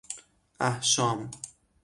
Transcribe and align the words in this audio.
احشام 0.59 1.29